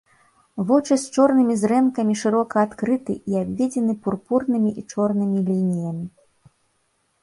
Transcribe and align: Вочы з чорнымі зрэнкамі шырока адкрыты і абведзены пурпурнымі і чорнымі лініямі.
Вочы 0.69 0.95
з 1.03 1.11
чорнымі 1.15 1.57
зрэнкамі 1.65 2.17
шырока 2.23 2.55
адкрыты 2.69 3.13
і 3.35 3.39
абведзены 3.45 3.93
пурпурнымі 4.09 4.69
і 4.83 4.89
чорнымі 4.91 5.37
лініямі. 5.55 6.05